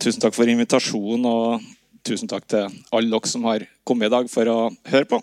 [0.00, 1.60] Tusen takk for invitasjonen, og
[2.06, 4.58] tusen takk til alle dere som har kommet i dag for å
[4.88, 5.18] høre på.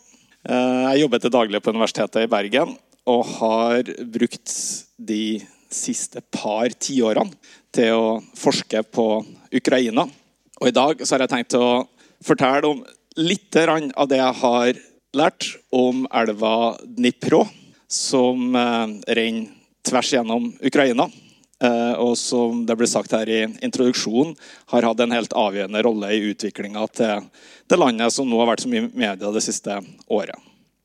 [0.48, 2.76] Eh, jeg jobber til daglig på Universitetet i Bergen
[3.10, 4.54] og har brukt
[4.96, 5.40] de
[5.74, 7.34] siste par tiårene
[7.75, 8.07] til å
[8.38, 9.07] forske på
[9.57, 10.05] Ukraina.
[10.61, 11.88] Og I dag har jeg tenkt å
[12.23, 12.86] fortelle om
[13.18, 14.81] litt av det jeg har
[15.18, 17.47] lært om elva Dnipro,
[17.89, 19.57] som eh, renner
[19.88, 21.08] tvers gjennom Ukraina.
[21.64, 24.36] Eh, og som det ble sagt her i introduksjonen,
[24.70, 27.26] har hatt en helt avgjørende rolle i utviklinga til
[27.68, 30.38] det landet som nå har vært så mye i media det siste året.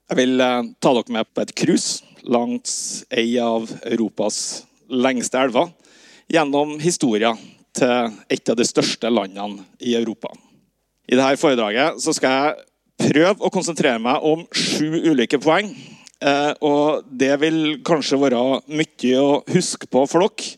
[0.08, 2.74] Jeg vil eh, ta dere med på et cruise langs
[3.10, 5.72] ei av Europas lengste elver.
[6.32, 7.34] Gjennom historia
[7.76, 10.32] til et av de største landene i Europa.
[11.08, 15.72] I dette foredraget skal jeg prøve å konsentrere meg om sju ulike poeng
[16.62, 18.40] og det vil kanskje være
[18.70, 20.56] mye å huske på for dere.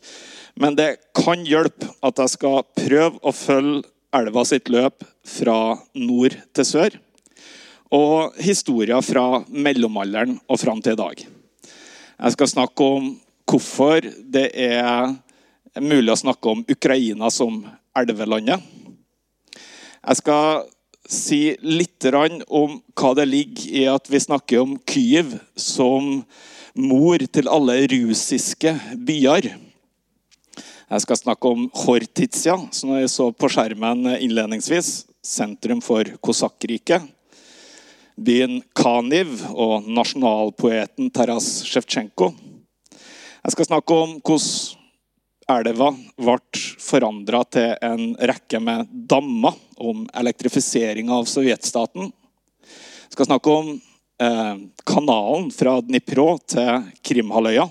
[0.61, 3.83] Men det kan hjelpe at jeg skal prøve å følge
[4.15, 6.99] elva sitt løp fra nord til sør.
[7.95, 11.25] Og historier fra mellomalderen og fram til i dag.
[11.25, 13.11] Jeg skal snakke om
[13.51, 15.15] hvorfor det er
[15.83, 17.65] mulig å snakke om Ukraina som
[17.99, 18.63] elvelandet.
[20.05, 20.67] Jeg skal
[21.09, 22.05] si litt
[22.49, 26.23] om hva det ligger i at vi snakker om Kyiv som
[26.75, 28.75] mor til alle russiske
[29.07, 29.55] byer.
[30.85, 35.07] Jeg skal snakke om Hortitsia, som jeg så på skjermen innledningsvis.
[35.25, 37.03] Sentrum for kosakkriket.
[38.15, 42.31] Byen Kaniv og nasjonalpoeten Taras Sjevtsjenko.
[43.45, 44.84] Jeg skal snakke om hvordan
[45.49, 46.39] elva ble
[46.81, 52.11] forandra til en rekke med dammer om elektrifisering av sovjetstaten.
[53.05, 54.55] Jeg skal snakke om eh,
[54.89, 57.67] kanalen fra Dnipro til Krimhalvøya.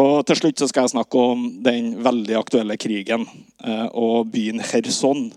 [0.00, 3.28] Og til slutt skal jeg snakke om den veldig aktuelle krigen
[3.62, 5.28] eh, og byen Kherson,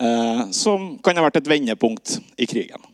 [0.00, 2.90] eh, som kan ha vært et vendepunkt i krigen.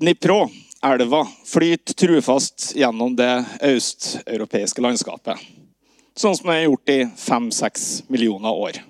[0.00, 0.46] Dnipro,
[0.84, 3.32] elva, flyter trufast gjennom det
[3.74, 5.44] østeuropeiske landskapet
[6.16, 8.80] sånn som den har gjort i fem-seks millioner år.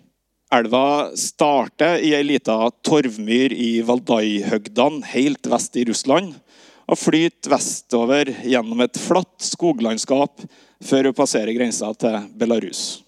[0.55, 2.55] Elva starter i ei lita
[2.87, 6.37] torvmyr i Valdajhøgdene helt vest i Russland
[6.87, 10.45] og flyter vestover gjennom et flatt skoglandskap
[10.87, 13.03] før hun passerer grensa til Belarus.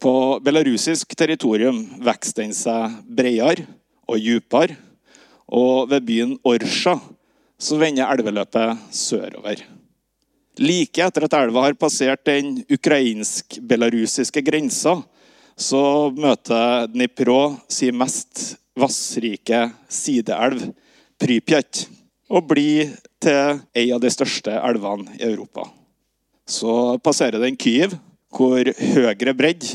[0.00, 3.66] På belarusisk territorium vokser den seg bredere
[4.08, 4.78] og dypere,
[5.50, 6.96] og ved byen Orsja
[7.60, 9.60] så vender elveløpet sørover.
[10.60, 14.98] Like etter at elva har passert den ukrainsk-belarusiske grensa,
[15.56, 15.82] så
[16.12, 20.68] møter Dnipro sin mest vassrike sideelv,
[21.20, 21.86] Prypjat,
[22.32, 25.66] og blir til ei av de største elvene i Europa.
[26.48, 27.96] Så passerer den Kyiv,
[28.32, 29.66] hvor høyre bredd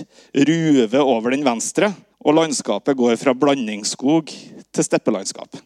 [0.47, 1.91] ruver over den venstre,
[2.25, 4.31] og landskapet går fra blandingsskog
[4.73, 5.57] til steppelandskap.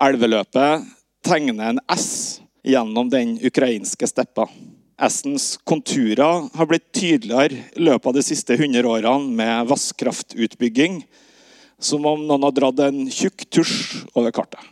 [0.00, 0.86] Elveløpet
[1.24, 4.48] tegner en S gjennom den ukrainske steppa.
[4.96, 11.02] Essens konturer har blitt tydeligere i løpet av de siste 100 årene med vannkraftutbygging,
[11.78, 14.62] som om noen har dratt en tjukk tusj over kartet.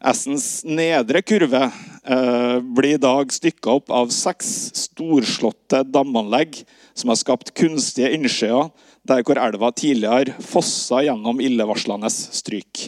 [0.00, 6.62] Essens nedre kurve eh, blir i dag stykka opp av seks storslåtte damanlegg
[6.96, 8.70] som har skapt kunstige innsjøer
[9.04, 12.86] der hvor elva tidligere fossa gjennom illevarslende stryk.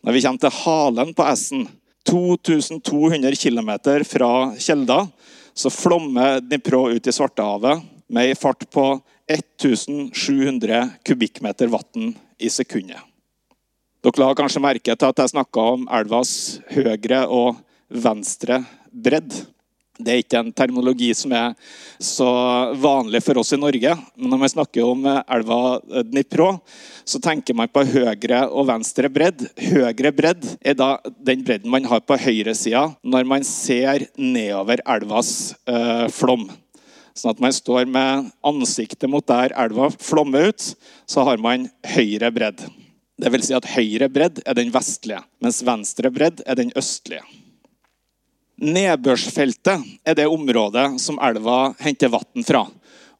[0.00, 1.66] Når vi kommer til halen på Essen,
[2.10, 3.70] 2200 km
[4.04, 5.06] fra Kjelda
[5.54, 8.86] så flommer Dnipro ut i Svartehavet med en fart på
[9.30, 12.98] 1700 kubikkmeter vann i sekundet.
[14.02, 16.32] Dere la kanskje merke til at jeg snakka om elvas
[16.72, 17.60] høyre og
[17.92, 19.30] venstre bredd.
[20.00, 21.56] Det er ikke en terminologi som er
[22.00, 22.28] så
[22.80, 23.92] vanlig for oss i Norge.
[24.16, 25.60] Men når man snakker om elva
[26.06, 26.54] Dnipro,
[27.04, 29.44] så tenker man på høyre og venstre bredd.
[29.60, 35.54] Høyre bredd er da den bredden man har på høyresida når man ser nedover elvas
[35.68, 36.48] øh, flom.
[37.16, 40.70] Sånn at man står med ansiktet mot der elva flommer ut,
[41.10, 41.66] så har man
[41.96, 42.62] høyre bredd.
[43.20, 47.26] Vil si at høyre bredd er den vestlige, mens venstre bredd er den østlige.
[48.60, 52.66] Nedbørsfeltet er det området som elva henter vann fra.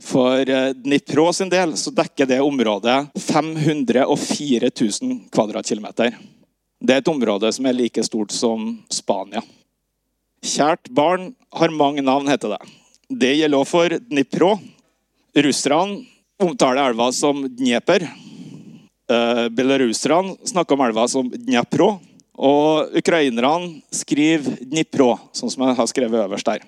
[0.00, 6.12] For eh, Dnipro sin del så dekker det området 504 000 kvadratkilometer.
[6.80, 9.42] Det er et område som er like stort som Spania.
[10.44, 12.60] Kjært barn har mange navn, heter det.
[13.10, 14.54] Det gjelder også for Dnipro.
[15.36, 16.00] Russerne
[16.40, 18.08] omtaler elva som Dnieper.
[19.10, 21.98] Eh, belaruserne snakker om elva som Dnjapro.
[22.40, 26.62] Og ukrainerne skriver Dnipro, sånn som jeg har skrevet øverst der.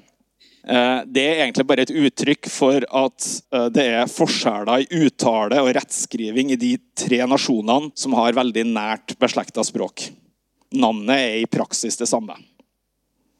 [0.62, 5.58] Eh, det er egentlig bare et uttrykk for at eh, det er forskjeller i uttale
[5.64, 10.06] og rettskriving i de tre nasjonene som har veldig nært beslekta språk.
[10.76, 12.36] Navnet er i praksis det samme.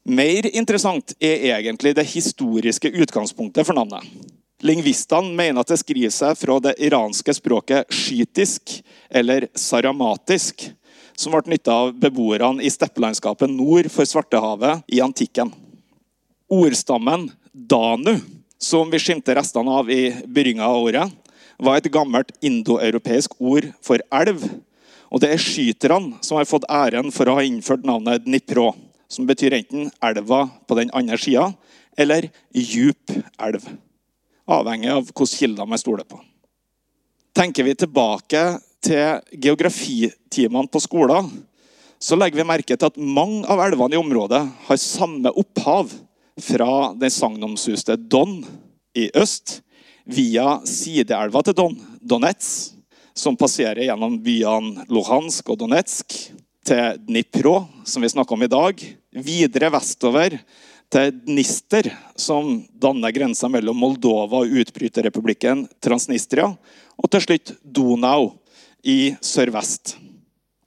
[0.02, 4.02] Mer interessant er egentlig det historiske utgangspunktet for navnet.
[4.62, 8.80] Lingvistene mener at det skriver seg fra det iranske språket skytisk,
[9.10, 10.68] eller saramatisk,
[11.22, 15.52] som ble nytta av beboerne i steppelandskapet nord for Svartehavet i antikken.
[16.52, 18.16] Ordstammen danu,
[18.58, 21.18] som vi skimter restene av i begynnelsen av året,
[21.62, 24.42] var et gammelt indoeuropeisk ord for elv.
[25.12, 28.72] Og det er skyterne som har fått æren for å ha innført navnet Dnipro,
[29.12, 31.52] som betyr enten elva på den andre sida
[32.00, 33.64] eller djup elv.
[34.50, 36.18] Avhengig av hvilke kilder man stoler på.
[37.36, 38.40] Tenker vi tilbake
[38.82, 41.30] til geografitimene på skolen,
[42.02, 45.92] så legger vi merke til at mange av elvene i området har samme opphav
[46.42, 48.40] fra den sagnomsuste Don
[48.98, 49.60] i øst
[50.04, 52.72] via sideelva til Don, Donetsk,
[53.14, 56.16] som passerer gjennom byene Luhansk og Donetsk,
[56.62, 60.36] til Dnipro, som vi snakker om i dag, videre vestover
[60.92, 66.52] til Dnister, som danner grensa mellom Moldova og utbryterrepublikken Transnistria,
[66.98, 68.30] og til slutt Donau
[68.82, 69.96] i sørvest.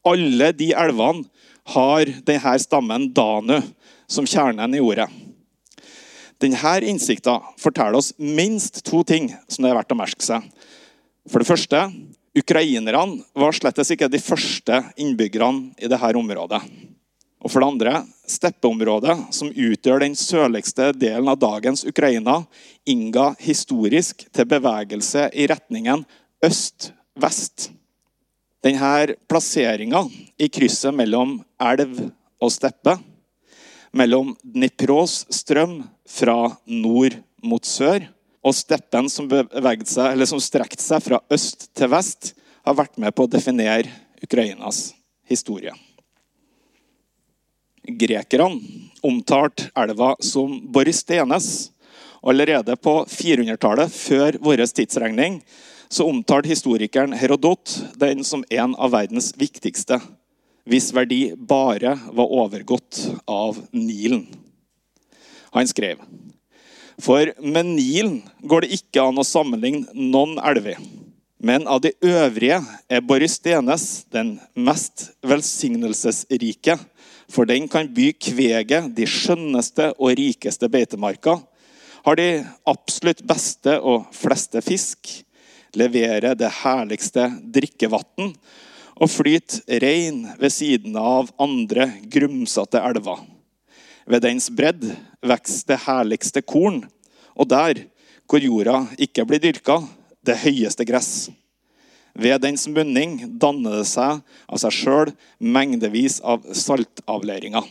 [0.06, 1.26] Alle de elvene
[1.74, 3.58] har denne stammen Danu
[4.08, 5.10] som kjernen i ordet.
[6.42, 10.44] Denne innsikta forteller oss minst to ting som det er verdt å merke seg.
[11.32, 11.80] For det første,
[12.36, 16.62] ukrainerne var slett ikke de første innbyggerne i dette området.
[17.46, 17.94] Og for det andre,
[18.26, 22.40] steppeområdet, som utgjør den sørligste delen av dagens Ukraina,
[22.90, 26.08] innga historisk til bevegelse i retningen
[26.46, 27.70] øst-vest.
[28.66, 30.00] Denne plasseringa
[30.42, 32.00] i krysset mellom elv
[32.42, 32.96] og steppe,
[33.94, 37.14] mellom Dnipros strøm fra nord
[37.46, 38.08] mot sør
[38.46, 42.34] og steppen som, seg, som strekte seg fra øst til vest,
[42.66, 43.92] har vært med på å definere
[44.26, 44.96] Ukrainas
[45.30, 45.74] historie.
[47.86, 48.50] Grekerne
[49.06, 51.70] omtalte elva som Boristenes.
[52.26, 55.38] Allerede på 400-tallet, før vår tidsregning,
[55.90, 60.00] så omtalte historikeren Herodot den som en av verdens viktigste,
[60.66, 64.26] hvis verdi bare var overgått av Nilen.
[65.54, 66.02] Han skrev
[67.00, 70.80] For med Nilen går det ikke an å sammenligne noen elver.
[71.46, 76.80] Men av de øvrige er Boristenes den mest velsignelsesrike
[77.32, 81.42] for den kan by kveget de skjønneste og rikeste beitemarker,
[82.06, 85.10] har de absolutt beste og fleste fisk,
[85.80, 88.34] leverer det herligste drikkevann
[88.96, 93.24] og flyter rein ved siden av andre grumsete elver.
[94.06, 94.86] Ved dens bredd
[95.26, 96.84] vokser det herligste korn,
[97.36, 97.86] og der
[98.30, 99.82] hvor jorda ikke blir dyrka,
[100.26, 101.30] det høyeste gress.
[102.16, 105.12] Ved dens munning danner det seg av seg sjøl
[105.44, 107.66] mengdevis av saltavleiringer.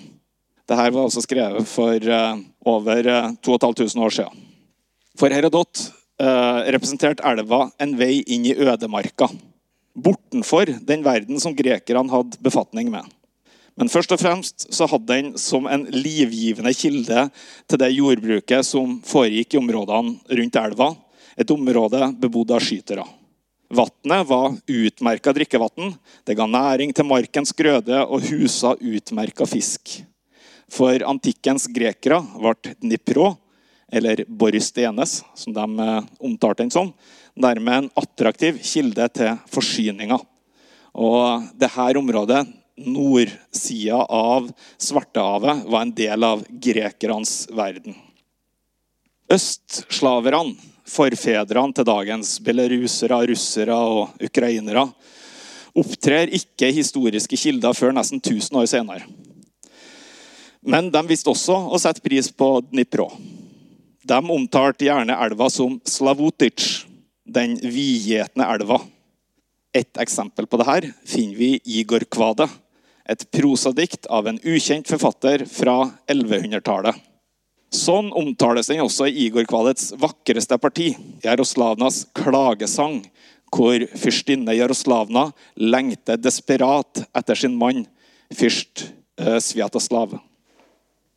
[0.64, 2.36] Dette var altså skrevet for uh,
[2.68, 4.44] over uh, 2500 år siden.
[5.20, 5.80] For Herodot
[6.22, 9.28] uh, representerte elva en vei inn i ødemarka.
[9.94, 13.06] Bortenfor den verden som grekerne hadde befatning med.
[13.74, 17.26] Men først og fremst så hadde den som en livgivende kilde
[17.66, 20.92] til det jordbruket som foregikk i områdene rundt elva.
[21.34, 23.02] Et område bebodd av skytere.
[23.74, 25.94] Vannet var utmerka drikkevann.
[26.22, 29.96] Det ga næring til markens grøde og husa utmerka fisk.
[30.70, 33.32] For antikkens grekere ble Dnipro,
[33.92, 36.92] eller Boris Stenes, som de eh, omtalte den som,
[37.34, 40.18] dermed en attraktiv kilde til forsyninga.
[40.94, 42.44] Og dette området,
[42.84, 44.46] nordsida av
[44.78, 47.96] Svartehavet, var en del av grekernes verden.
[49.34, 54.86] Østslaverne forfedrene til dagens belarusere, russere og ukrainere
[55.74, 59.08] opptrer ikke historiske kilder før nesten 1000 år senere.
[60.64, 63.08] Men de visste også å sette pris på Dnipro.
[64.04, 66.84] De omtalte gjerne elva som Slavotic,
[67.24, 68.82] den vidgjetne elva.
[69.74, 72.46] Et eksempel på dette finner vi i Igor Kvade,
[73.08, 75.76] et prosadikt av en ukjent forfatter fra
[76.12, 77.00] 1100-tallet.
[77.74, 80.92] Sånn omtales den også i Igor Kvalets vakreste parti,
[81.24, 83.00] Jaroslavnas klagesang,
[83.54, 87.82] hvor fyrstinne Jaroslavna lengter desperat etter sin mann,
[88.34, 88.86] fyrst
[89.18, 90.14] eh, Sviatoslav.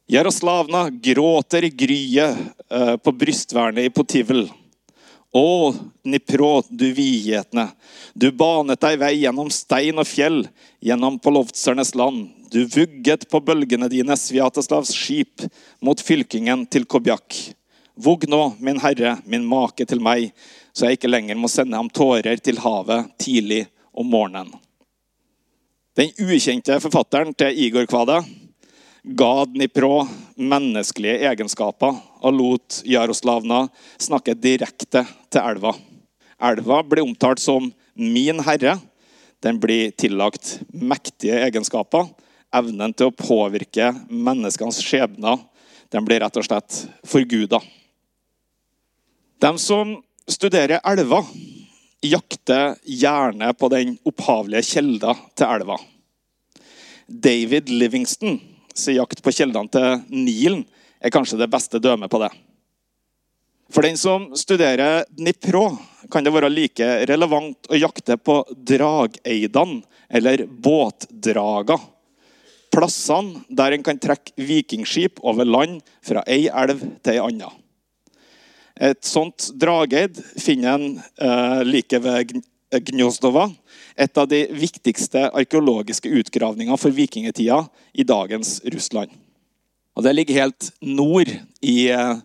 [0.09, 2.37] Jaroslavna gråter i gryet
[2.71, 4.45] eh, på brystvernet i Potivel.
[5.35, 5.73] Å,
[6.03, 7.65] Dnipro, du vidhetne,
[8.15, 10.45] du banet deg vei gjennom stein og fjell,
[10.79, 12.29] gjennom polovtsernes land.
[12.47, 15.43] Du vugget på bølgene dine Sviatoslavs skip
[15.83, 17.41] mot fylkingen til Kobjak.
[17.99, 20.31] Vugg nå, min herre, min make til meg,
[20.71, 24.55] så jeg ikke lenger må sende ham tårer til havet tidlig om morgenen.
[25.99, 28.21] Den ukjente forfatteren til Igor Kvade
[29.03, 33.65] ga Dnipro menneskelige egenskaper og lot Jaroslavna
[34.01, 35.73] snakke direkte til elva.
[36.41, 38.79] Elva blir omtalt som 'min herre'.
[39.41, 42.09] Den blir tillagt mektige egenskaper.
[42.53, 45.39] Evnen til å påvirke menneskenes skjebner.
[45.91, 47.61] Den blir rett og slett forguda.
[49.39, 51.21] De som studerer elva,
[52.01, 55.77] jakter gjerne på den opphavlige kilda til elva.
[57.07, 58.39] David Livingston
[58.77, 60.63] sin jakt på kildene til Nilen
[61.01, 62.31] er kanskje det beste dømmet på det.
[63.73, 65.69] For den som studerer Dnipro,
[66.11, 71.75] kan det være like relevant å jakte på drageidene, eller båtdraga.
[72.71, 77.51] Plassene der en kan trekke vikingskip over land fra ei elv til ei anna.
[78.79, 82.37] Et sånt drageid finner en eh, like ved
[82.71, 83.47] Gnozdova,
[83.95, 87.61] et av de viktigste arkeologiske utgravningene for vikingtida
[87.93, 89.11] i dagens Russland.
[89.97, 91.31] Og Det ligger helt nord
[91.61, 92.19] i eh,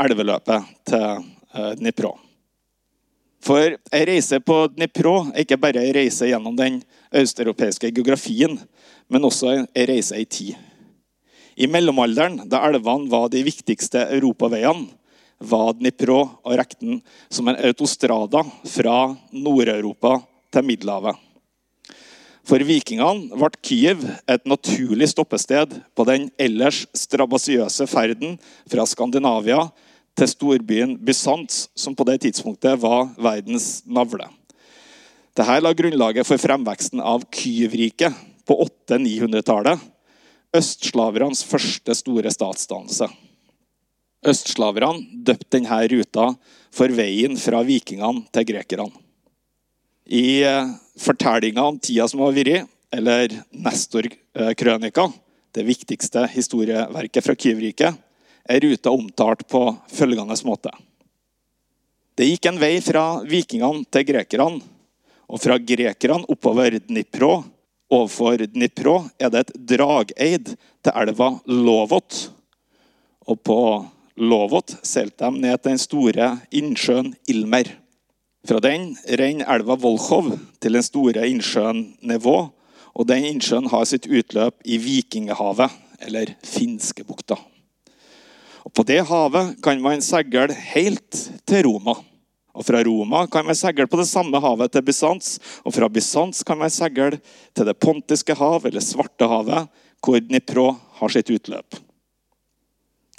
[0.00, 2.14] elveløpet til eh, Dnipro.
[3.44, 6.80] For ei reise på Dnipro er ikke bare ei reise gjennom den
[7.14, 8.56] østeuropeiske geografien,
[9.08, 10.56] men også ei reise i tid.
[11.58, 14.86] I mellomalderen, da elvene var de viktigste europaveiene,
[15.38, 18.98] var Dnipro og rekten som en autostrada fra
[19.32, 20.18] Nord-Europa
[20.52, 21.16] til Middelhavet.
[22.48, 28.38] For vikingene ble Kyiv et naturlig stoppested på den ellers strabasiøse ferden
[28.70, 29.66] fra Skandinavia
[30.18, 34.30] til storbyen Bysants, som på det tidspunktet var verdens navle.
[35.36, 38.16] Dette la grunnlaget for fremveksten av Kyivriket
[38.48, 39.78] på 800-900-tallet.
[40.56, 43.06] Østslavernes første store statsdannelse.
[44.26, 46.32] Østslaverne døpte denne ruta
[46.74, 48.90] for veien fra vikingene til grekerne.
[50.08, 55.04] I eh, fortellinga om tida som har vært, eller Nestor-krønika,
[55.54, 57.98] det viktigste historieverket fra Kyivriket,
[58.48, 60.72] er ruta omtalt på følgende måte.
[62.16, 64.62] Det gikk en vei fra vikingene til grekerne,
[65.28, 67.44] og fra grekerne oppover Dnipro.
[67.92, 72.16] Overfor Dnipro er det et drageid til elva Lovot.
[73.28, 73.58] Og på
[74.18, 77.68] Lovot seilte de ned til den store innsjøen Ilmer.
[78.48, 82.48] Fra den renner elva Volkhov til den store innsjøen Nevå.
[82.98, 85.70] Og den innsjøen har sitt utløp i Vikingehavet,
[86.02, 87.36] eller Finskebukta.
[88.66, 91.94] Og På det havet kan man seile helt til Roma.
[92.58, 95.38] Og Fra Roma kan man seile på det samme havet til Bysants.
[95.62, 97.20] Og fra Bysants kan man seile
[97.54, 99.68] til Det pontiske hav, eller Svartehavet,
[100.02, 101.87] hvor Dnipro har sitt utløp.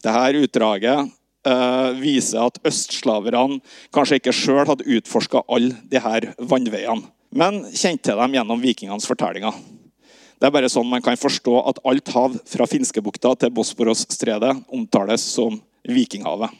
[0.04, 1.10] Dette utdraget
[1.48, 3.60] uh, viser at østslaverne
[3.96, 9.54] kanskje ikke sjøl hadde utforska alle disse vannveiene, men kjente til dem gjennom vikingenes fortellinger.
[10.40, 15.26] Det er bare sånn man kan forstå at alt hav fra Finskebukta til Bosporosstredet omtales
[15.36, 16.54] som Vikinghavet.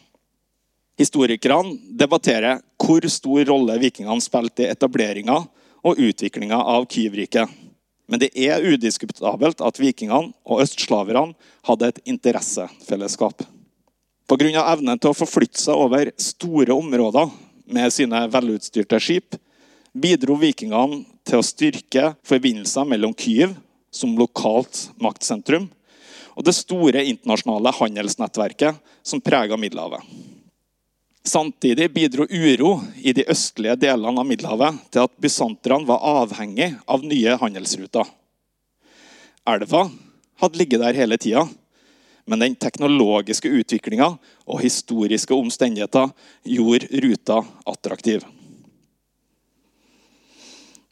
[1.00, 5.38] Historikerne debatterer hvor stor rolle vikingene spilte i etableringa
[5.88, 7.48] og utviklinga av Kyivriket.
[8.10, 11.36] Men det er udiskutabelt at vikingene og østslaverne
[11.68, 13.44] hadde et interessefellesskap.
[14.30, 14.50] Pga.
[14.62, 17.30] evnen til å forflytte seg over store områder
[17.70, 19.38] med sine velutstyrte skip
[19.94, 23.56] bidro vikingene til å styrke forbindelser mellom Kyiv
[23.90, 25.68] som lokalt maktsentrum
[26.36, 30.02] og det store internasjonale handelsnettverket som prega Middelhavet.
[31.24, 37.04] Samtidig bidro uro i de østlige delene av Middelhavet til at bysanterne var avhengig av
[37.04, 38.08] nye handelsruter.
[39.48, 39.84] Elva
[40.40, 41.44] hadde ligget der hele tida,
[42.24, 44.14] men den teknologiske utviklinga
[44.46, 46.08] og historiske omstendigheter
[46.48, 48.24] gjorde ruta attraktiv.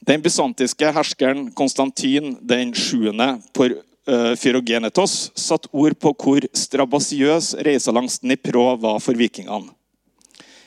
[0.09, 3.13] Den bysantiske herskeren Konstantin den 7.
[3.53, 9.78] på eh, Fyrogenetos satte ord på hvor strabasiøs reisa langs Dnipro var for vikingene.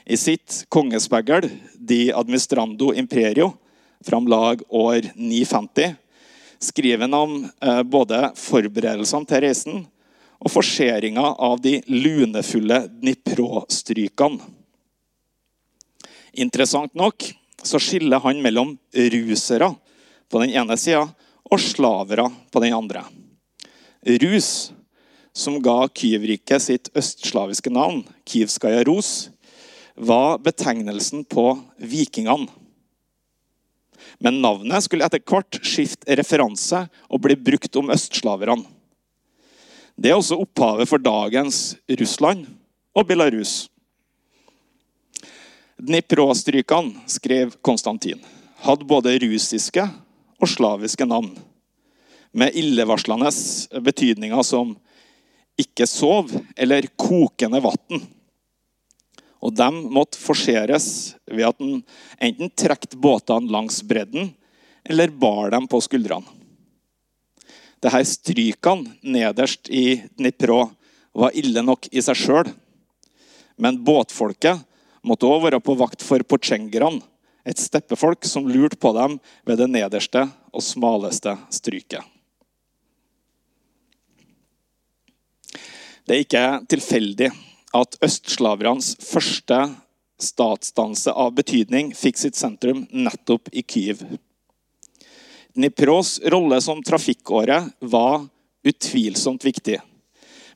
[0.05, 3.51] I sitt kongespeggel De Administrando Imperio
[4.05, 5.95] fra om lag år 950
[6.59, 9.83] skriver han om eh, både forberedelsene til reisen
[10.41, 14.41] og forseringa av de lunefulle Dnipro-strykene.
[16.41, 17.27] Interessant nok
[17.63, 19.69] så skiller han mellom rusere
[20.31, 21.03] på den ene sida
[21.51, 23.03] og slavere på den andre.
[24.23, 24.71] Rus,
[25.33, 29.29] som ga Kyivriket sitt østslaviske navn, Kivskaja Rus,
[30.01, 32.49] var betegnelsen på vikingene.
[34.17, 38.65] Men navnet skulle etter hvert skifte referanse og bli brukt om østslaverne.
[39.93, 42.47] Det er også opphavet for dagens Russland
[42.97, 43.67] og Belarus.
[45.81, 48.21] Dniprostrykene, skrev Konstantin,
[48.65, 49.85] hadde både russiske
[50.41, 51.35] og slaviske navn.
[52.33, 53.29] Med illevarslende
[53.83, 54.77] betydninger som
[55.59, 58.07] 'ikke sov' eller 'kokende vann'.
[59.41, 61.81] Og de måtte forseres ved at en
[62.21, 64.29] enten trekte båtene langs bredden
[64.85, 66.27] eller bar dem på skuldrene.
[67.81, 70.67] Dette strykene nederst i Dnipro
[71.17, 72.51] var ille nok i seg sjøl.
[73.57, 74.61] Men båtfolket
[75.01, 77.01] måtte òg være på vakt for portsjengerne,
[77.41, 79.17] et steppefolk som lurte på dem
[79.49, 82.05] ved det nederste og smaleste stryket.
[86.05, 87.31] Det er ikke tilfeldig
[87.77, 89.59] at østslavernes første
[90.21, 94.03] statsdanse av betydning fikk sitt sentrum nettopp i Kyiv.
[95.55, 98.27] Dnipros rolle som trafikkåre var
[98.63, 99.79] utvilsomt viktig.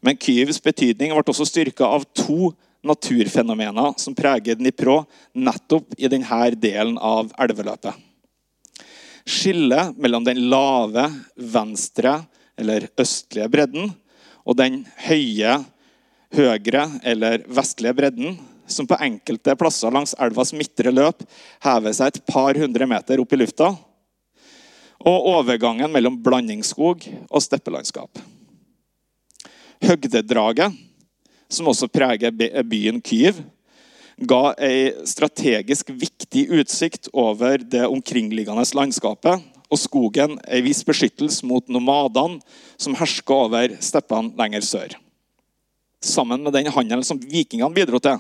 [0.06, 2.54] Men Kyivs betydning ble også styrka av to
[2.86, 5.02] naturfenomener som preger Dnipro
[5.34, 7.96] nettopp i denne delen av elveløpet.
[9.26, 12.20] Skillet mellom den lave, venstre
[12.56, 13.90] eller østlige bredden
[14.46, 15.58] og den høye,
[16.36, 18.38] høyre eller vestlige bredden,
[18.68, 21.24] som på enkelte plasser langs elvas midtre løp
[21.66, 23.72] hever seg et par hundre meter opp i lufta,
[25.06, 28.22] og overgangen mellom blandingsskog og steppelandskap.
[29.86, 30.74] Høgdedraget,
[31.52, 32.34] som også preger
[32.66, 33.44] byen Kyiv,
[34.18, 41.68] ga ei strategisk viktig utsikt over det omkringliggende landskapet og skogen ei viss beskyttelse mot
[41.68, 42.40] nomadene
[42.80, 44.96] som hersker over steppene lenger sør.
[46.06, 48.20] Sammen med den handelen som vikingene bidro til,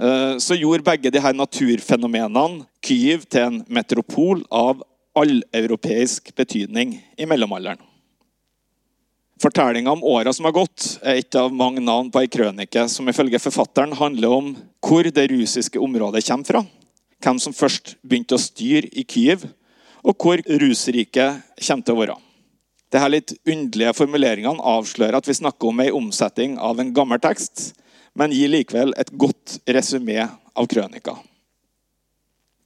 [0.00, 4.80] eh, så gjorde begge disse naturfenomenene Kyiv til en metropol av
[5.16, 7.80] alleuropeisk betydning i mellomalderen.
[9.42, 13.08] Fortellinga om åra som har gått, er et av mange navn på ei krønike som
[13.08, 16.62] ifølge forfatteren handler om hvor det russiske området kommer fra,
[17.20, 19.44] hvem som først begynte å styre i Kyiv,
[20.06, 22.16] og hvor rusriket kommer til å være.
[22.92, 27.72] Disse litt underlige formuleringene avslører at vi snakker om ei omsetning av en gammel tekst,
[28.14, 31.16] men gir likevel et godt resymé av krønika.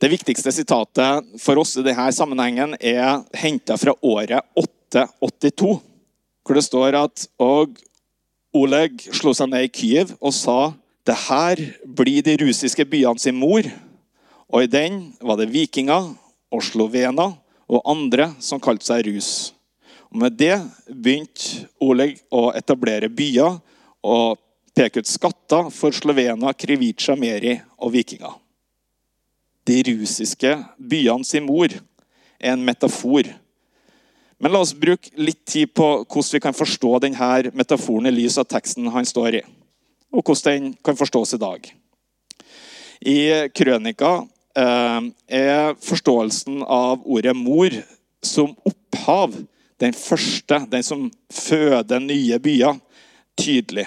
[0.01, 5.75] Det viktigste sitatet for oss i denne sammenhengen er henta fra året 882,
[6.45, 7.81] hvor det står at og
[8.57, 10.73] Oleg slo seg ned i Kyiv og sa
[11.07, 13.63] det her blir de russiske byene sin mor.
[14.51, 16.09] Og i den var det vikinger
[16.51, 17.37] og slovener
[17.71, 19.53] og andre som kalte seg rus.
[20.11, 20.57] Og Med det
[20.91, 23.61] begynte Oleg å etablere byer
[24.03, 24.41] og
[24.75, 28.33] peke ut skatter for slovena, Krivica, Meri og vikinger.
[29.67, 33.29] De russiske byene sin mor er en metafor.
[34.41, 38.39] Men la oss bruke litt tid på hvordan vi kan forstå denne metaforen i lys
[38.41, 39.45] av teksten han står i,
[40.11, 41.71] og hvordan den kan forstås i dag.
[43.01, 43.19] I
[43.55, 44.21] krønika
[44.51, 47.75] Eh, er forståelsen av ordet mor
[48.23, 49.37] som opphav,
[49.81, 52.77] den første, den som føder nye byer,
[53.41, 53.87] tydelig.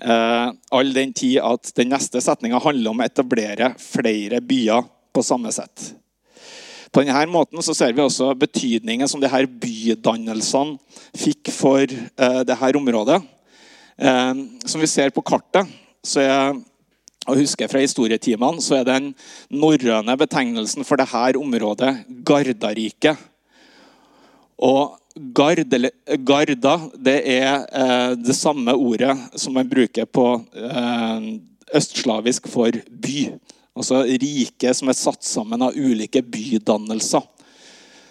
[0.00, 5.24] Eh, all den tid at den neste setninga handler om å etablere flere byer på
[5.26, 5.90] samme sett.
[6.90, 10.78] På denne måten så ser vi også betydningen som disse bydannelsene
[11.18, 13.20] fikk for eh, dette området.
[14.00, 14.34] Eh,
[14.66, 15.68] som vi ser på kartet,
[16.02, 16.58] så er
[17.28, 19.10] og husker fra historietimene, så er den
[19.52, 21.92] norrøne betegnelsen for dette området
[22.26, 23.20] Gardariket.
[24.60, 24.96] Og
[25.34, 25.90] Gard, eller
[26.22, 31.26] Garda det er eh, det samme ordet som man bruker på eh,
[31.76, 33.30] østslavisk for by.
[33.76, 37.24] Altså rike som er satt sammen av ulike bydannelser.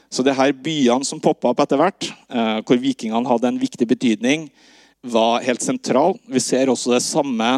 [0.10, 3.86] Så det her byene som poppa opp etter hvert, eh, hvor vikingene hadde en viktig
[3.90, 4.50] betydning,
[5.06, 6.18] var helt sentral.
[6.28, 7.50] Vi ser også det samme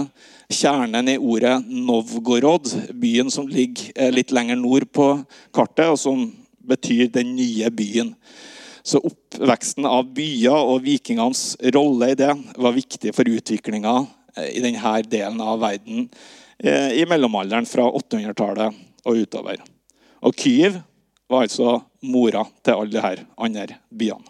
[0.51, 5.13] kjernen i ordet Novgorod, byen som ligger eh, litt lenger nord på
[5.55, 6.27] kartet, og som
[6.67, 8.11] betyr den nye byen.
[8.83, 13.95] Så oppveksten av byer og vikingenes rolle i det var viktig for utviklinga
[14.37, 16.07] eh, i denne delen av verden
[16.57, 19.61] eh, i mellomalderen fra 800-tallet og utover.
[20.25, 20.79] Og Kyiv
[21.31, 24.27] var altså mora til alle disse andre byene.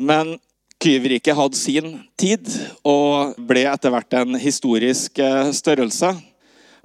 [0.00, 0.38] Men
[0.80, 2.46] Kyivriket hadde sin tid
[2.88, 6.14] og ble etter hvert en historisk eh, størrelse.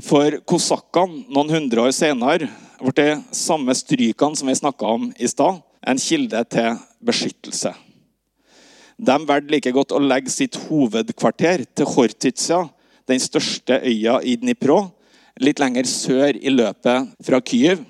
[0.04, 2.50] For kosakkene noen hundre år senere
[2.82, 7.74] ble samme strykene som vi snakka om i stad, en kilde til beskyttelse.
[8.96, 12.62] De valgte like godt å legge sitt hovedkvarter til Hortitsa,
[13.06, 14.80] den største øya i Dnipro,
[15.44, 17.84] litt lenger sør i løpet fra Kyiv.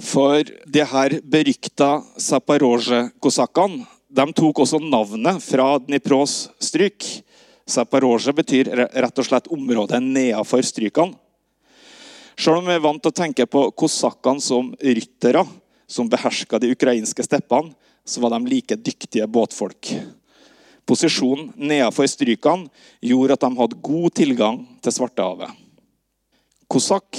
[0.00, 7.04] For de her berykta Zaporozjye-kosakkene de tok også navnet fra Dnipros stryk.
[7.70, 11.14] Zaporozjye betyr rett og slett området nedenfor strykene.
[12.40, 15.44] Selv om vi er vant til å tenke på kosakkene som ryttere
[15.90, 17.74] som beherska de ukrainske steppene,
[18.06, 19.90] så var de like dyktige båtfolk.
[20.88, 22.70] Posisjonen nedenfor strykene
[23.04, 25.50] gjorde at de hadde god tilgang til Svartehavet.
[26.70, 27.18] Kosakk,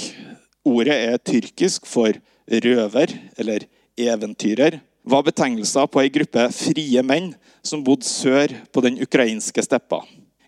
[0.64, 2.16] ordet er tyrkisk for
[2.48, 7.32] røver eller eventyrer, var betegnelser på ei gruppe frie menn
[7.64, 10.02] som bodde sør på den ukrainske steppa.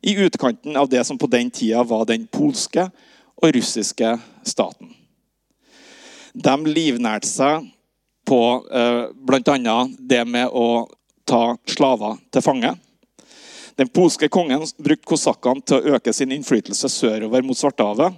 [0.05, 2.87] I utkanten av det som på den tida var den polske
[3.41, 4.15] og russiske
[4.47, 4.93] staten.
[6.35, 7.71] De livnærte seg
[8.25, 8.41] på
[8.73, 9.77] eh, bl.a.
[9.99, 10.89] det med å
[11.29, 12.75] ta slaver til fange.
[13.75, 18.15] Den polske kongen brukte kosakkene til å øke sin innflytelse sørover mot Svartehavet.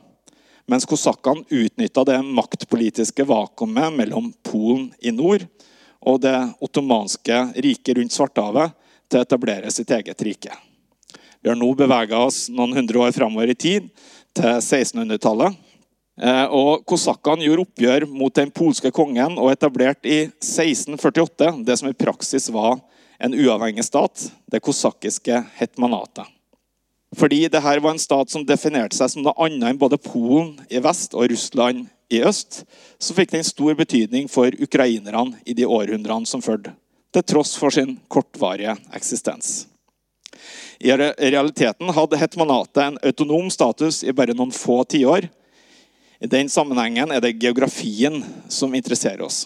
[0.67, 5.47] Mens kosakkene utnytta det maktpolitiske vakuumet mellom Polen i nord
[6.07, 8.75] og det ottomanske riket rundt Svartehavet
[9.09, 10.53] til å etablere sitt eget rike.
[11.41, 13.89] Vi har nå bevega oss noen hundre år framover i tid,
[14.37, 15.55] til 1600-tallet.
[16.17, 21.91] Eh, og Kosakkene gjorde oppgjør mot den polske kongen og etablerte i 1648 det som
[21.91, 22.79] i praksis var
[23.19, 26.25] en uavhengig stat, det kosakkiske hetmanatet.
[27.17, 30.81] Fordi dette var en stat som definerte seg som noe annet enn både Polen i
[30.85, 32.65] vest og Russland i øst,
[32.99, 36.75] så fikk den stor betydning for ukrainerne i de århundrene som fulgte,
[37.15, 39.67] til tross for sin kortvarige eksistens.
[40.79, 45.31] I realiteten hadde hetmanatet en autonom status i bare noen få tiår.
[46.19, 49.45] I den sammenhengen er det geografien som interesserer oss.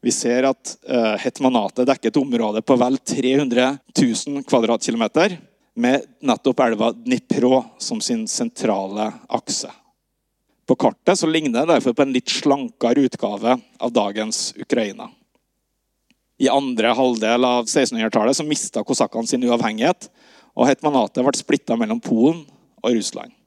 [0.00, 5.38] Vi ser at uh, hetmanatet dekker et område på vel 300 000 kvadratkilometer,
[5.78, 9.70] med nettopp elva Dnipro som sin sentrale akse.
[10.66, 15.06] På kartet ligner det derfor på en litt slankere utgave av dagens Ukraina.
[16.38, 20.10] I andre halvdel av 1600-tallet mista kosakkene sin uavhengighet,
[20.58, 22.42] og hetmanatet ble splitta mellom Polen
[22.82, 23.37] og Russland.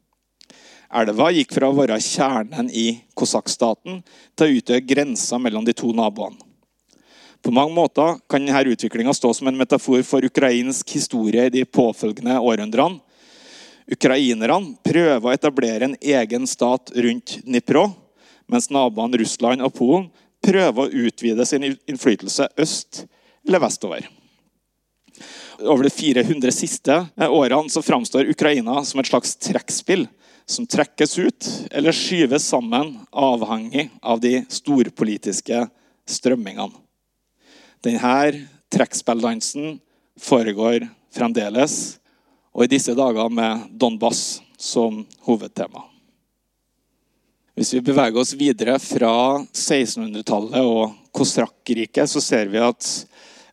[0.91, 4.01] Elva gikk fra å være kjernen i kosakkstaten
[4.35, 6.39] til å utgjøre grensa mellom de to naboene.
[7.41, 11.63] På mange måter kan denne utviklinga stå som en metafor for ukrainsk historie i de
[11.65, 12.99] påfølgende århundrene.
[13.91, 17.87] Ukrainerne prøver å etablere en egen stat rundt Dnipro,
[18.51, 20.09] mens naboene Russland og Polen
[20.43, 23.05] prøver å utvide sin innflytelse øst
[23.47, 24.05] eller vestover.
[25.61, 30.05] Over de 400 siste årene så framstår Ukraina som et slags trekkspill
[30.45, 35.65] som trekkes ut eller skyves sammen, avhengig av de storpolitiske
[36.09, 36.73] strømmingene.
[37.81, 39.79] Denne trekkspilldansen
[40.21, 41.97] foregår fremdeles,
[42.51, 45.87] og i disse dager med Donbass som hovedtema.
[47.57, 52.87] Hvis vi beveger oss videre fra 1600-tallet og Kosrakk-riket, så ser vi at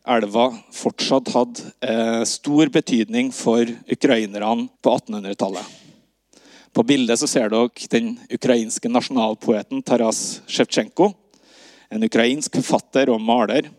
[0.09, 5.78] elva fortsatt hadde eh, stor betydning for ukrainerne på 1800-tallet.
[6.73, 11.11] På bildet så ser dere den ukrainske nasjonalpoeten Taras Sjevtsjenko.
[11.89, 13.71] En ukrainsk forfatter og maler.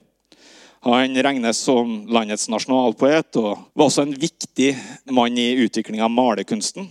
[0.83, 4.72] Han regnes som landets nasjonalpoet og var også en viktig
[5.12, 6.88] mann i utviklinga av malerkunsten.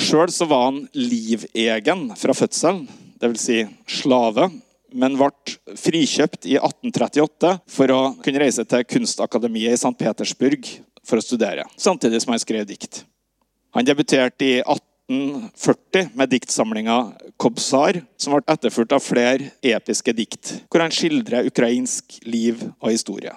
[0.00, 2.86] Sjøl var han livegen fra fødselen,
[3.20, 3.42] dvs.
[3.42, 3.58] Si
[4.00, 4.46] slave,
[4.94, 9.92] men ble frikjøpt i 1838 for å kunne reise til Kunstakademiet i St.
[9.98, 10.70] Petersburg
[11.06, 13.02] for å studere, samtidig som han skrev dikt.
[13.76, 20.52] Han debuterte i 18 1840 med diktsamlinga 'Kobzar', som ble etterfulgt av flere episke dikt,
[20.70, 23.34] hvor han skildrer ukrainsk liv og historie.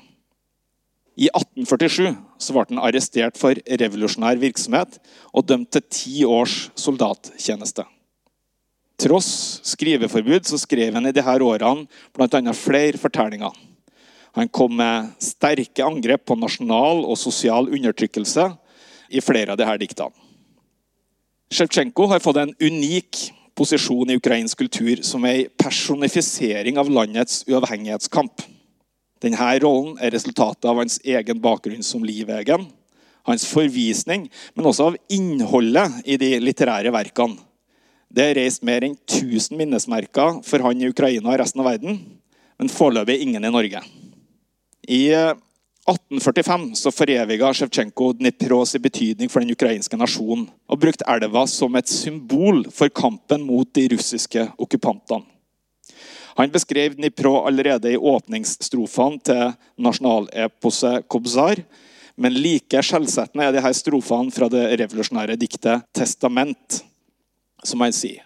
[1.18, 2.14] I 1847
[2.54, 5.00] ble han arrestert for revolusjonær virksomhet
[5.34, 7.86] og dømt til ti års soldattjeneste.
[9.02, 12.54] Tross skriveforbud så skrev han i disse årene bl.a.
[12.54, 13.54] flere fortellinger.
[14.38, 18.52] Han kom med sterke angrep på nasjonal og sosial undertrykkelse
[19.10, 20.23] i flere av disse diktene.
[21.54, 23.20] Sjevtsjenko har fått en unik
[23.54, 28.42] posisjon i ukrainsk kultur som ei personifisering av landets uavhengighetskamp.
[29.22, 32.66] Denne rollen er resultatet av hans egen bakgrunn som livegen,
[33.30, 34.26] hans forvisning,
[34.58, 37.38] men også av innholdet i de litterære verkene.
[38.14, 42.02] Det er reist mer enn 1000 minnesmerker for han i Ukraina og resten av verden,
[42.58, 43.82] men foreløpig ingen i Norge.
[44.90, 45.04] I
[45.84, 51.92] 1845 så foreviga Sjevtsjenko Dnipros betydning for den ukrainske nasjonen og brukte elva som et
[51.92, 55.26] symbol for kampen mot de russiske okkupantene.
[56.40, 61.62] Han beskrev Dnipro allerede i åpningsstrofene til nasjonaleposet Kobzar,
[62.16, 66.84] Men like skjellsettende er her strofene fra det revolusjonære diktet 'Testament',
[67.64, 68.22] som han sier.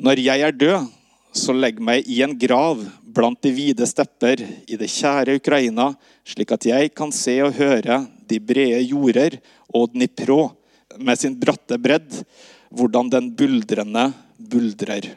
[0.00, 0.88] Når jeg er død,
[1.32, 2.80] så legg meg i en grav
[3.16, 5.90] blant de vide stepper i det kjære Ukraina,
[6.26, 9.38] slik at jeg kan se og høre de brede jorder
[9.72, 10.50] og Dnipro
[11.00, 12.10] med sin bratte bredd,
[12.68, 15.14] hvordan den buldrende buldrer.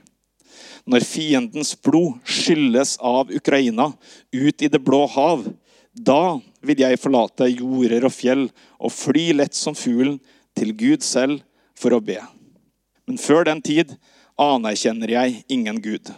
[0.89, 3.89] Når fiendens blod skylles av Ukraina
[4.31, 5.43] ut i det blå hav,
[5.93, 8.47] da vil jeg forlate jorder og fjell
[8.79, 10.17] og fly lett som fuglen
[10.57, 11.43] til Gud selv
[11.77, 12.19] for å be.
[13.09, 13.95] Men før den tid
[14.39, 16.09] anerkjenner jeg ingen Gud.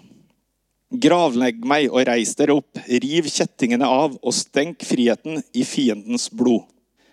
[0.92, 6.66] Gravlegg meg og reis dere opp, riv kjettingene av og stenk friheten i fiendens blod.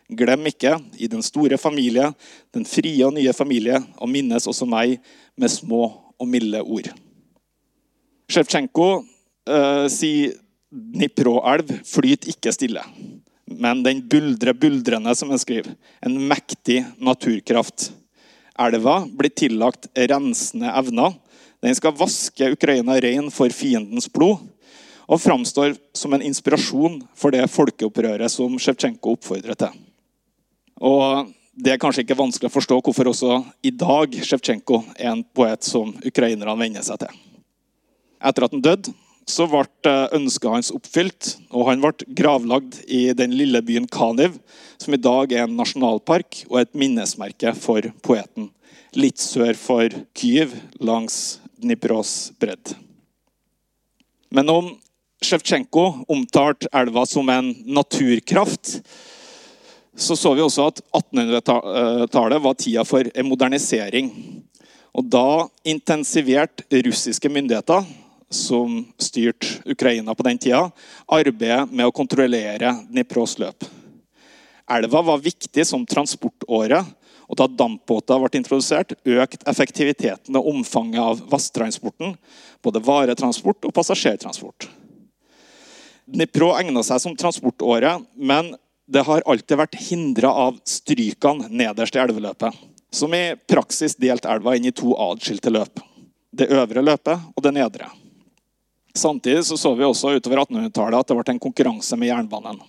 [0.09, 2.09] Glem ikke, i den store familie,
[2.57, 4.97] den frie og nye familie, og minnes også meg
[5.38, 5.83] med små
[6.19, 6.88] og milde ord.
[8.33, 10.35] Sjevtsjenko uh, sier
[10.69, 12.83] Dnipro-elv flyter ikke stille,
[13.49, 15.71] men den buldrer buldrende, som han skriver.
[16.05, 17.93] En mektig naturkraft.
[18.59, 21.14] Elva blir tillagt rensende evner.
[21.64, 24.44] Den skal vaske Ukraina ren for fiendens blod
[25.09, 29.75] og framstår som en inspirasjon for det folkeopprøret som Sjevtsjenko oppfordrer til.
[30.79, 35.25] Og Det er kanskje ikke vanskelig å forstå hvorfor også i dag Sjevtsjenko er en
[35.35, 37.16] poet som ukrainerne venner seg til.
[38.23, 38.92] Etter at han døde,
[39.27, 44.38] så ble eh, ønsket hans oppfylt, og han ble gravlagd i den lille byen Kaniv,
[44.79, 48.53] som i dag er en nasjonalpark og et minnesmerke for poeten.
[48.94, 52.75] Litt sør for Kyiv, langs Dnipros bredd.
[54.31, 54.71] Men om
[55.25, 58.79] Sjevtsjenko omtalte elva som en naturkraft,
[59.99, 64.12] så så vi også at 1800-tallet var tida for en modernisering.
[64.94, 67.83] Og da intensiverte russiske myndigheter
[68.31, 70.68] som styrte Ukraina på den tida,
[71.09, 73.66] arbeidet med å kontrollere Dnipros løp.
[74.71, 76.85] Elva var viktig som transportåre,
[77.29, 82.17] og da dampbåter ble introdusert, økte effektiviteten og omfanget av vasstransporten,
[82.64, 84.69] både varetransport og passasjertransport.
[86.09, 88.55] Dnipro egna seg som transportåre, men
[88.88, 92.57] det har alltid vært hindra av strykene nederst i elveløpet,
[92.91, 95.85] som i praksis delte elva inn i to atskilte løp.
[96.33, 97.91] Det øvre løpet og det nedre.
[98.97, 102.62] Samtidig så, så vi også utover 1800-tallet at det ble en konkurranse med jernbanen.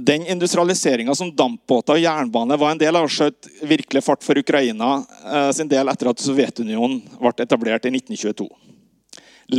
[0.00, 5.00] Den industrialiseringa som dampbåter og jernbane var en del av, skjøt virkelig fart for Ukraina
[5.26, 8.46] eh, sin del etter at Sovjetunionen ble etablert i 1922.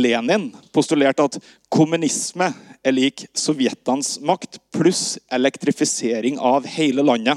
[0.00, 1.36] Lenin postulerte at
[1.68, 2.48] kommunisme
[2.80, 7.36] er lik sovjetenes makt pluss elektrifisering av hele landet.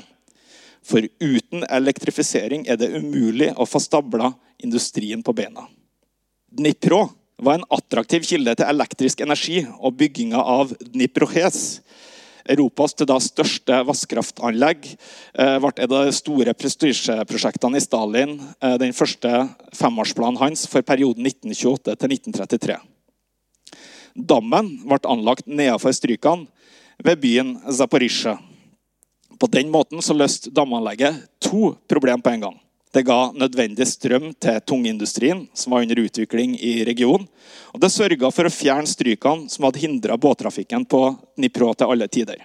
[0.87, 4.31] For uten elektrifisering er det umulig å få stabla
[4.63, 5.67] industrien på beina.
[6.55, 7.09] Dnipro
[7.43, 11.81] var en attraktiv kilde til elektrisk energi, og bygginga av Dniprohes,
[12.49, 14.87] Europas til da største vannkraftanlegg,
[15.39, 18.39] eh, ble et av de store prestisjeprosjektene i Stalin.
[18.61, 22.77] Eh, den første femårsplanen hans for perioden 1928 til 1933.
[24.15, 26.47] Dammen ble anlagt nedenfor strykene
[27.03, 28.37] ved byen Zaporizjzja.
[29.39, 32.62] På den måten løste damanlegget to problemer på en gang.
[32.93, 37.25] Det ga nødvendig strøm til tungindustrien, som var under utvikling i regionen.
[37.73, 42.07] Og det sørga for å fjerne strykene som hadde hindra båttrafikken på Dnipro til alle
[42.07, 42.43] tider.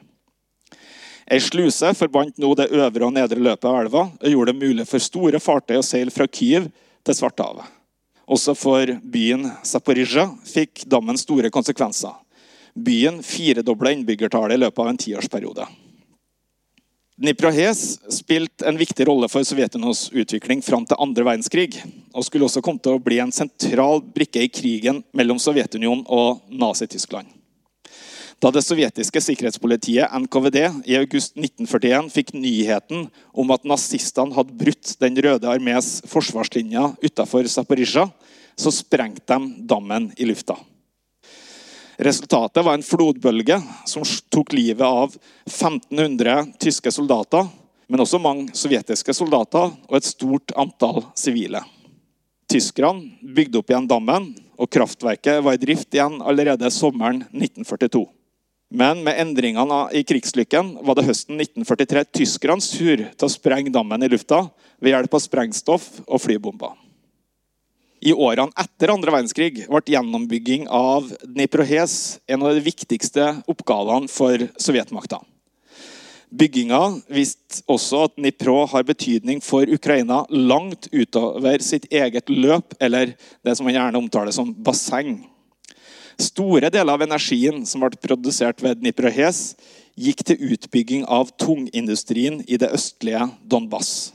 [1.28, 4.86] Ei sluse forbandt nå det øvre og nedre løpet av elva og gjorde det mulig
[4.88, 6.70] for store fartøy å seile fra Kyiv
[7.04, 7.68] til Svartehavet.
[8.28, 12.16] Også for byen Zaporizjzja fikk dammen store konsekvenser.
[12.72, 15.68] Byen firedobla innbyggertallet i løpet av en tiårsperiode.
[17.18, 21.80] Dniprohes spilte en viktig rolle for Sovjetunionens utvikling fram til andre verdenskrig,
[22.14, 26.44] og skulle også komme til å bli en sentral brikke i krigen mellom Sovjetunionen og
[26.46, 27.26] Nazi-Tyskland.
[28.38, 34.94] Da det sovjetiske sikkerhetspolitiet NKVD i august 1941 fikk nyheten om at nazistene hadde brutt
[35.02, 38.06] Den røde armés forsvarslinja utafor Zaporizjzja,
[38.54, 40.54] så sprengte de dammen i lufta.
[41.98, 43.56] Resultatet var en flodbølge
[43.86, 45.16] som tok livet av
[45.50, 47.48] 1500 tyske soldater,
[47.90, 51.64] men også mange sovjetiske soldater og et stort antall sivile.
[52.48, 58.06] Tyskerne bygde opp igjen dammen, og kraftverket var i drift igjen allerede sommeren 1942.
[58.78, 64.06] Men med endringene i krigslykken var det høsten 1943 tyskernes tur til å sprenge dammen
[64.06, 64.44] i lufta
[64.78, 66.76] ved hjelp av sprengstoff og flybomber.
[68.00, 74.44] I årene etter andre verdenskrig ble gjennombygging av Dniprohes en av de viktigste oppgavene for
[74.60, 75.18] sovjetmakta.
[76.28, 83.14] Bygginga viste også at Dnipro har betydning for Ukraina langt utover sitt eget løp, eller
[83.42, 85.22] det som man gjerne omtaler som basseng.
[86.20, 89.56] Store deler av energien som ble produsert ved Dniprohes,
[89.98, 94.12] gikk til utbygging av tungindustrien i det østlige Donbas.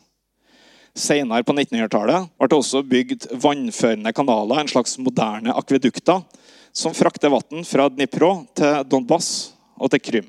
[0.94, 6.22] Senere på 1900-tallet ble det også bygd vannførende kanaler, en slags moderne akvedukter,
[6.74, 9.30] som frakter vann fra Dnipro til Donbas
[9.82, 10.28] og til Krym.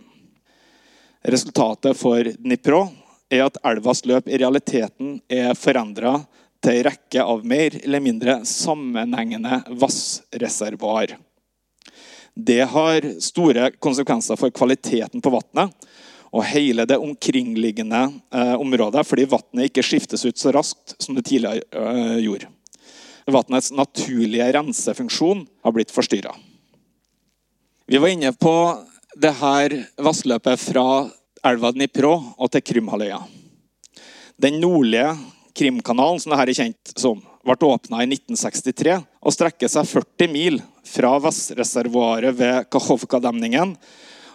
[1.25, 2.87] Resultatet for Dnipro
[3.33, 6.17] er at elvas løp i realiteten er forandra
[6.65, 11.13] til en rekke av mer eller mindre sammenhengende vassreservoar.
[12.35, 15.77] Det har store konsekvenser for kvaliteten på vannet
[16.35, 18.01] og hele det omkringliggende
[18.35, 22.51] eh, området, fordi vannet ikke skiftes ut så raskt som det tidligere eh, gjorde.
[23.31, 26.35] Vannets naturlige rensefunksjon har blitt forstyrra.
[27.87, 28.55] Vi var inne på
[29.15, 30.87] det her vassløpet fra
[31.45, 33.21] elva Dnipro og til Krymhalvøya.
[34.41, 35.13] Den nordlige
[35.55, 40.59] Krimkanalen, som dette er kjent som, ble åpna i 1963 og strekker seg 40 mil
[40.89, 43.77] fra vassreservoaret ved Kakhovka-demningen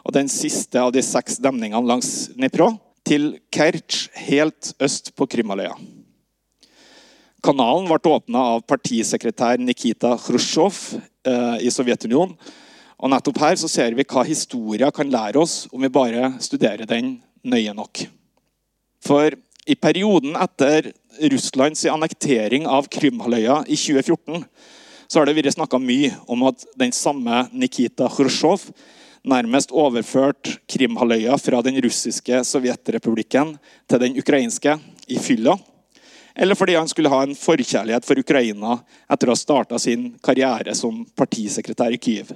[0.10, 2.72] og den siste av de seks demningene langs Dnipro
[3.06, 5.76] til Kertsj helt øst på Krimhalvøya.
[7.46, 10.80] Kanalen ble åpna av partisekretær Nikita Khrusjtsjov
[11.30, 12.34] eh, i Sovjetunionen.
[13.00, 16.90] Og nettopp her så ser vi hva historia kan lære oss om vi bare studerer
[16.90, 18.02] den nøye nok.
[19.06, 19.38] For
[19.70, 20.90] i perioden etter
[21.32, 24.42] Russlands annektering av Krimhalvøya i 2014
[25.10, 28.72] så har det vært snakka mye om at den samme Nikita Khrusjtsjov
[29.28, 33.56] nærmest overført Krimhalvøya fra den russiske sovjetrepublikken
[33.90, 34.78] til den ukrainske
[35.08, 35.58] i fylla.
[36.36, 38.78] Eller fordi han skulle ha en forkjærlighet for Ukraina
[39.12, 42.32] etter å ha starta sin karriere som partisekretær i Kyiv.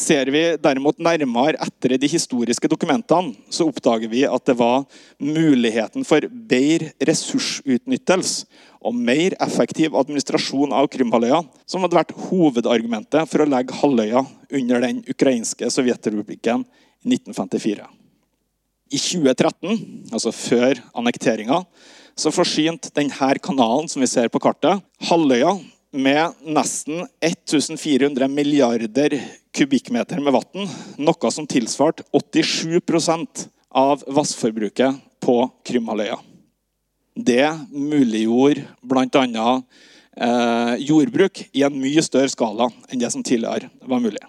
[0.00, 4.86] Ser vi derimot nærmere etter de historiske dokumentene, så oppdager vi at det var
[5.20, 8.46] muligheten for bedre ressursutnyttelse
[8.80, 14.24] og mer effektiv administrasjon av Krymhalvøya som hadde vært hovedargumentet for å legge halvøya
[14.56, 16.64] under den ukrainske sovjetrepublikken
[17.04, 17.84] i 1954.
[18.90, 19.76] I 2013,
[20.14, 21.60] altså før annekteringa,
[22.16, 25.52] så forsynte denne kanalen som vi ser på kartet, halvøya
[25.92, 29.16] med nesten 1400 milliarder
[29.54, 36.18] kubikkmeter med vann, noe som tilsvarte 87% av vassforbruket på Krymhalvøya.
[37.14, 39.62] Det muliggjorde bl.a.
[40.20, 44.22] Eh, jordbruk i en mye større skala enn det som tidligere var mulig.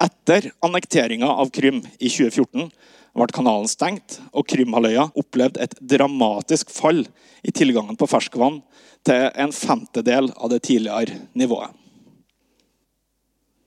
[0.00, 2.70] Etter annekteringa av Krym i 2014
[3.16, 7.04] ble kanalen stengt, og Krymhalvøya opplevde et dramatisk fall
[7.42, 8.60] i tilgangen på ferskvann
[9.06, 11.72] til en femtedel av det tidligere nivået.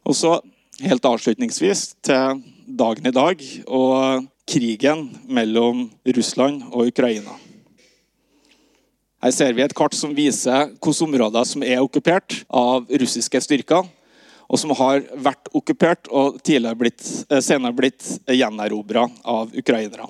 [0.03, 0.37] Og så
[0.83, 7.35] helt avslutningsvis til dagen i dag og krigen mellom Russland og Ukraina.
[9.23, 13.87] Her ser vi et kart som viser hvilke områder som er okkupert av russiske styrker
[14.53, 16.37] og som har vært okkupert og
[16.77, 20.05] blitt, eh, senere blitt gjenerobra av ukrainere.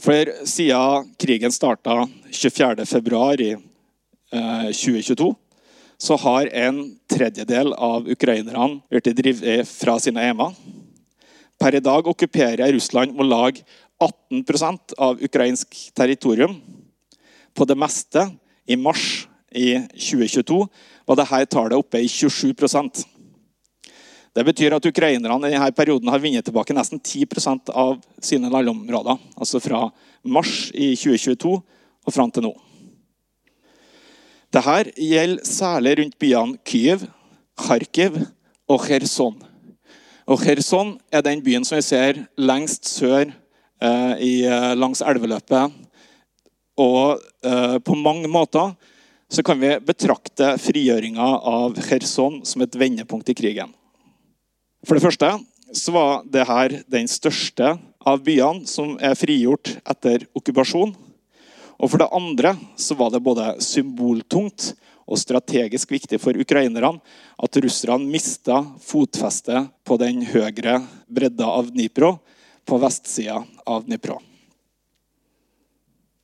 [0.00, 3.56] For siden krigen starta 24.2 i
[4.72, 5.36] 2022, eh,
[5.98, 10.54] så har en tredjedel av ukrainerne blitt drevet fra sine hjemmer.
[11.60, 13.60] Per i dag okkuperer Russland om lag
[14.00, 16.62] 18% av ukrainsk territorium.
[17.54, 18.30] På det meste
[18.66, 20.68] i mars i 2022
[21.04, 22.54] var dette tallet oppe i 27
[24.36, 29.18] det betyr at ukrainerne i denne perioden har vunnet tilbake nesten 10% av sine landområder.
[29.36, 29.86] Altså fra
[30.22, 32.54] mars i 2022 og fram til nå.
[34.54, 37.04] Dette gjelder særlig rundt byene Kyiv,
[37.58, 38.22] Kharkiv
[38.68, 39.36] og Kherson.
[40.28, 45.72] Og Kherson er den byen som vi ser lengst sør eh, i, eh, langs elveløpet.
[46.80, 48.72] Og eh, på mange måter
[49.28, 53.74] så kan vi betrakte frigjøringa av Kherson som et vendepunkt i krigen.
[54.86, 55.30] For det første
[55.74, 57.74] så var det her den største
[58.08, 60.94] av byene som er frigjort etter okkupasjon.
[61.78, 64.72] Og for det andre så var det både symboltungt
[65.08, 66.98] og strategisk viktig for ukrainerne
[67.38, 72.18] at russerne mista fotfestet på den høyre bredda av Dnipro,
[72.68, 74.18] på vestsida av Dnipro.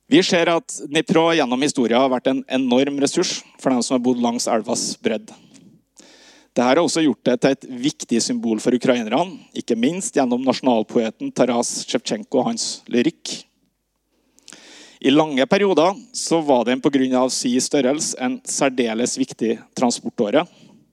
[0.05, 4.03] Vi ser at Dnipro gjennom historien har vært en enorm ressurs for dem som har
[4.05, 5.33] bodd langs elvas bredd.
[6.55, 11.33] Dette har også gjort det til et viktig symbol for ukrainerne, ikke minst gjennom nasjonalpoeten
[11.35, 13.41] Taras Sjevtsjenko og hans lyrikk.
[15.03, 17.27] I lange perioder så var den pga.
[17.29, 20.47] sin størrelse en særdeles viktig transportåre.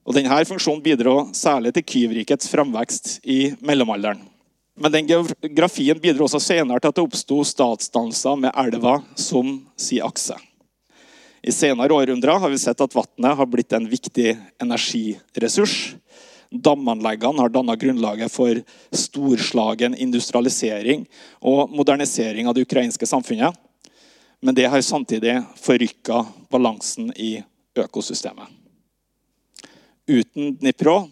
[0.04, 4.18] Og denne Funksjonen bidro særlig til Kyvrikets framvekst i mellomalderen.
[4.74, 10.00] Men den geografien bidro også senere til at det oppsto statsdannelser med elva som si
[10.02, 10.34] akse.
[11.42, 15.94] I senere århundrer har vi sett at vannet har blitt en viktig energiressurs.
[16.50, 18.60] Damanleggene har danna grunnlaget for
[18.94, 21.06] storslagen industrialisering
[21.40, 23.56] og modernisering av det ukrainske samfunnet.
[24.40, 26.20] Men det har samtidig forrykka
[26.50, 27.42] balansen i
[27.78, 28.46] økosystemet.
[30.06, 31.08] Uten Dnipro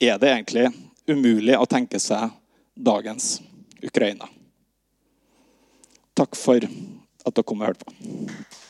[0.00, 0.66] er det egentlig
[1.06, 2.30] umulig å tenke seg
[2.74, 3.36] dagens
[3.82, 4.26] Ukraina.
[6.18, 8.61] Takk for at dere kom og hørte på.